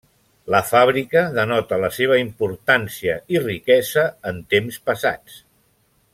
La 0.53 0.61
fàbrica 0.69 1.21
denota 1.35 1.77
la 1.83 1.91
seva 1.97 2.17
importància 2.21 3.19
i 3.35 3.43
riquesa 3.45 4.07
en 4.33 4.41
temps 4.55 4.81
passats. 4.89 5.39